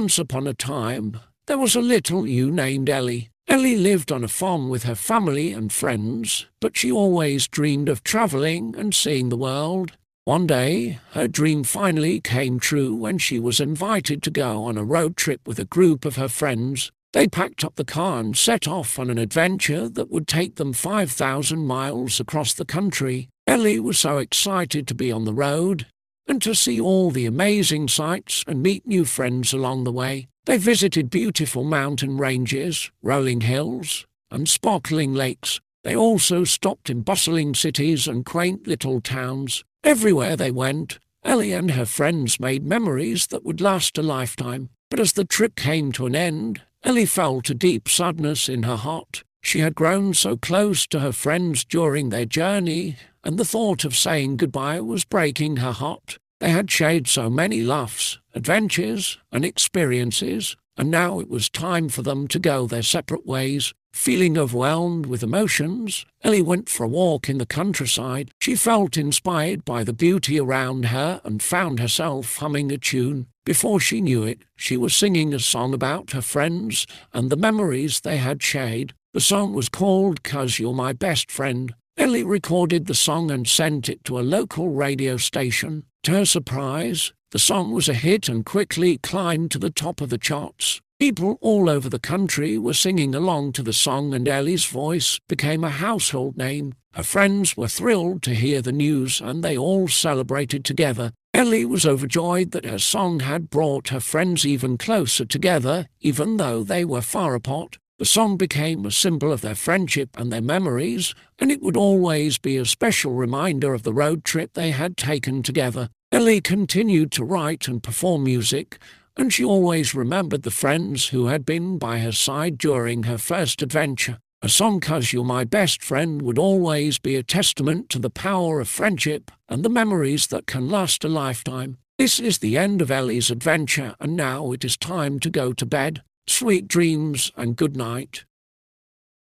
Once 0.00 0.18
upon 0.18 0.46
a 0.46 0.52
time, 0.52 1.18
there 1.46 1.56
was 1.56 1.74
a 1.74 1.80
little 1.80 2.26
ewe 2.26 2.50
named 2.50 2.90
Ellie. 2.90 3.30
Ellie 3.48 3.78
lived 3.78 4.12
on 4.12 4.22
a 4.22 4.28
farm 4.28 4.68
with 4.68 4.82
her 4.82 4.94
family 4.94 5.54
and 5.54 5.72
friends, 5.72 6.44
but 6.60 6.76
she 6.76 6.92
always 6.92 7.48
dreamed 7.48 7.88
of 7.88 8.04
travelling 8.04 8.74
and 8.76 8.94
seeing 8.94 9.30
the 9.30 9.38
world. 9.38 9.92
One 10.26 10.46
day, 10.46 10.98
her 11.12 11.26
dream 11.26 11.64
finally 11.64 12.20
came 12.20 12.60
true 12.60 12.94
when 12.94 13.16
she 13.16 13.40
was 13.40 13.58
invited 13.58 14.22
to 14.24 14.30
go 14.30 14.64
on 14.64 14.76
a 14.76 14.84
road 14.84 15.16
trip 15.16 15.40
with 15.48 15.58
a 15.58 15.64
group 15.64 16.04
of 16.04 16.16
her 16.16 16.28
friends. 16.28 16.92
They 17.14 17.26
packed 17.26 17.64
up 17.64 17.76
the 17.76 17.82
car 17.86 18.20
and 18.20 18.36
set 18.36 18.68
off 18.68 18.98
on 18.98 19.08
an 19.08 19.16
adventure 19.16 19.88
that 19.88 20.10
would 20.10 20.28
take 20.28 20.56
them 20.56 20.74
5,000 20.74 21.66
miles 21.66 22.20
across 22.20 22.52
the 22.52 22.66
country. 22.66 23.30
Ellie 23.46 23.80
was 23.80 23.98
so 23.98 24.18
excited 24.18 24.86
to 24.88 24.94
be 24.94 25.10
on 25.10 25.24
the 25.24 25.32
road 25.32 25.86
and 26.26 26.42
to 26.42 26.54
see 26.54 26.80
all 26.80 27.10
the 27.10 27.26
amazing 27.26 27.88
sights 27.88 28.44
and 28.46 28.62
meet 28.62 28.86
new 28.86 29.04
friends 29.04 29.52
along 29.52 29.84
the 29.84 29.92
way. 29.92 30.28
They 30.46 30.58
visited 30.58 31.10
beautiful 31.10 31.64
mountain 31.64 32.18
ranges, 32.18 32.90
rolling 33.02 33.42
hills, 33.42 34.06
and 34.30 34.48
sparkling 34.48 35.14
lakes. 35.14 35.60
They 35.84 35.96
also 35.96 36.44
stopped 36.44 36.90
in 36.90 37.02
bustling 37.02 37.54
cities 37.54 38.08
and 38.08 38.24
quaint 38.24 38.66
little 38.66 39.00
towns. 39.00 39.64
Everywhere 39.84 40.36
they 40.36 40.50
went, 40.50 40.98
Ellie 41.24 41.52
and 41.52 41.72
her 41.72 41.86
friends 41.86 42.38
made 42.38 42.64
memories 42.64 43.28
that 43.28 43.44
would 43.44 43.60
last 43.60 43.98
a 43.98 44.02
lifetime. 44.02 44.70
But 44.90 45.00
as 45.00 45.12
the 45.12 45.24
trip 45.24 45.56
came 45.56 45.90
to 45.92 46.06
an 46.06 46.14
end, 46.14 46.62
Ellie 46.84 47.06
felt 47.06 47.50
a 47.50 47.54
deep 47.54 47.88
sadness 47.88 48.48
in 48.48 48.62
her 48.62 48.76
heart. 48.76 49.24
She 49.42 49.60
had 49.60 49.74
grown 49.74 50.14
so 50.14 50.36
close 50.36 50.86
to 50.88 51.00
her 51.00 51.12
friends 51.12 51.64
during 51.64 52.08
their 52.08 52.24
journey, 52.24 52.96
and 53.22 53.38
the 53.38 53.44
thought 53.44 53.84
of 53.84 53.96
saying 53.96 54.36
goodbye 54.36 54.80
was 54.80 55.04
breaking 55.04 55.56
her 55.58 55.72
heart. 55.72 56.18
They 56.40 56.50
had 56.50 56.70
shared 56.70 57.08
so 57.08 57.30
many 57.30 57.62
laughs, 57.62 58.18
adventures, 58.34 59.18
and 59.32 59.44
experiences, 59.44 60.56
and 60.76 60.90
now 60.90 61.18
it 61.18 61.30
was 61.30 61.48
time 61.48 61.88
for 61.88 62.02
them 62.02 62.28
to 62.28 62.38
go 62.38 62.66
their 62.66 62.82
separate 62.82 63.26
ways. 63.26 63.72
Feeling 63.94 64.36
overwhelmed 64.36 65.06
with 65.06 65.22
emotions, 65.22 66.04
Ellie 66.22 66.42
went 66.42 66.68
for 66.68 66.84
a 66.84 66.88
walk 66.88 67.30
in 67.30 67.38
the 67.38 67.46
countryside. 67.46 68.30
She 68.42 68.54
felt 68.54 68.98
inspired 68.98 69.64
by 69.64 69.84
the 69.84 69.94
beauty 69.94 70.38
around 70.38 70.86
her 70.86 71.22
and 71.24 71.42
found 71.42 71.80
herself 71.80 72.36
humming 72.36 72.70
a 72.70 72.76
tune. 72.76 73.28
Before 73.46 73.80
she 73.80 74.02
knew 74.02 74.22
it, 74.22 74.40
she 74.54 74.76
was 74.76 74.94
singing 74.94 75.32
a 75.32 75.38
song 75.38 75.72
about 75.72 76.10
her 76.10 76.20
friends 76.20 76.86
and 77.14 77.30
the 77.30 77.36
memories 77.36 78.00
they 78.00 78.18
had 78.18 78.42
shared. 78.42 78.92
The 79.14 79.20
song 79.22 79.54
was 79.54 79.70
called 79.70 80.22
Cuz 80.22 80.58
You're 80.58 80.74
My 80.74 80.92
Best 80.92 81.30
Friend. 81.30 81.74
Ellie 81.98 82.22
recorded 82.22 82.86
the 82.86 82.94
song 82.94 83.30
and 83.30 83.48
sent 83.48 83.88
it 83.88 84.04
to 84.04 84.18
a 84.18 84.20
local 84.20 84.68
radio 84.68 85.16
station. 85.16 85.84
To 86.02 86.12
her 86.12 86.24
surprise, 86.26 87.12
the 87.30 87.38
song 87.38 87.72
was 87.72 87.88
a 87.88 87.94
hit 87.94 88.28
and 88.28 88.44
quickly 88.44 88.98
climbed 88.98 89.50
to 89.52 89.58
the 89.58 89.70
top 89.70 90.00
of 90.00 90.10
the 90.10 90.18
charts. 90.18 90.80
People 90.98 91.38
all 91.40 91.68
over 91.68 91.88
the 91.88 91.98
country 91.98 92.58
were 92.58 92.74
singing 92.74 93.14
along 93.14 93.52
to 93.52 93.62
the 93.62 93.72
song, 93.72 94.14
and 94.14 94.28
Ellie's 94.28 94.66
voice 94.66 95.18
became 95.28 95.64
a 95.64 95.70
household 95.70 96.36
name. 96.36 96.74
Her 96.92 97.02
friends 97.02 97.56
were 97.56 97.66
thrilled 97.66 98.22
to 98.22 98.34
hear 98.34 98.62
the 98.62 98.72
news, 98.72 99.20
and 99.20 99.42
they 99.42 99.56
all 99.56 99.88
celebrated 99.88 100.64
together. 100.64 101.12
Ellie 101.34 101.64
was 101.64 101.84
overjoyed 101.84 102.52
that 102.52 102.64
her 102.66 102.78
song 102.78 103.20
had 103.20 103.50
brought 103.50 103.88
her 103.88 104.00
friends 104.00 104.46
even 104.46 104.78
closer 104.78 105.24
together, 105.24 105.86
even 106.00 106.36
though 106.36 106.62
they 106.62 106.84
were 106.84 107.02
far 107.02 107.34
apart. 107.34 107.78
The 107.98 108.04
song 108.04 108.36
became 108.36 108.84
a 108.84 108.90
symbol 108.90 109.32
of 109.32 109.40
their 109.40 109.54
friendship 109.54 110.18
and 110.18 110.30
their 110.30 110.42
memories, 110.42 111.14
and 111.38 111.50
it 111.50 111.62
would 111.62 111.78
always 111.78 112.36
be 112.36 112.58
a 112.58 112.66
special 112.66 113.14
reminder 113.14 113.72
of 113.72 113.84
the 113.84 113.92
road 113.94 114.22
trip 114.22 114.52
they 114.52 114.72
had 114.72 114.98
taken 114.98 115.42
together. 115.42 115.88
Ellie 116.12 116.42
continued 116.42 117.10
to 117.12 117.24
write 117.24 117.68
and 117.68 117.82
perform 117.82 118.24
music, 118.24 118.78
and 119.16 119.32
she 119.32 119.42
always 119.42 119.94
remembered 119.94 120.42
the 120.42 120.50
friends 120.50 121.08
who 121.08 121.28
had 121.28 121.46
been 121.46 121.78
by 121.78 122.00
her 122.00 122.12
side 122.12 122.58
during 122.58 123.04
her 123.04 123.16
first 123.16 123.62
adventure. 123.62 124.18
A 124.42 124.50
song 124.50 124.78
Cuz 124.78 125.14
You're 125.14 125.24
My 125.24 125.44
Best 125.44 125.82
Friend 125.82 126.20
would 126.20 126.38
always 126.38 126.98
be 126.98 127.16
a 127.16 127.22
testament 127.22 127.88
to 127.88 127.98
the 127.98 128.10
power 128.10 128.60
of 128.60 128.68
friendship 128.68 129.30
and 129.48 129.64
the 129.64 129.70
memories 129.70 130.26
that 130.26 130.46
can 130.46 130.68
last 130.68 131.02
a 131.02 131.08
lifetime. 131.08 131.78
This 131.96 132.20
is 132.20 132.38
the 132.38 132.58
end 132.58 132.82
of 132.82 132.90
Ellie's 132.90 133.30
adventure, 133.30 133.94
and 133.98 134.14
now 134.14 134.52
it 134.52 134.66
is 134.66 134.76
time 134.76 135.18
to 135.20 135.30
go 135.30 135.54
to 135.54 135.64
bed. 135.64 136.02
Sweet 136.28 136.66
dreams 136.66 137.30
and 137.36 137.56
good 137.56 137.76
night. 137.76 138.24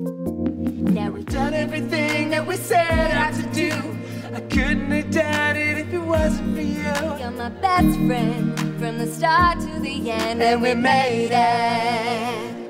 Now 0.00 1.10
we've 1.10 1.26
done 1.26 1.52
everything 1.52 2.30
that 2.30 2.46
we 2.46 2.56
set 2.56 3.10
out 3.10 3.34
to 3.34 3.42
do. 3.52 3.72
I 4.32 4.40
couldn't 4.42 4.90
have 4.90 5.10
done 5.10 5.56
it 5.56 5.78
if 5.78 5.92
it 5.92 5.98
wasn't 5.98 6.54
for 6.54 6.62
you. 6.62 7.18
You're 7.18 7.30
my 7.32 7.48
best 7.48 7.98
friend 7.98 8.56
from 8.78 8.98
the 8.98 9.06
start 9.08 9.58
to 9.60 9.80
the 9.80 10.10
end, 10.10 10.40
and 10.40 10.62
we 10.62 10.74
made 10.74 11.30
it. 11.32 12.53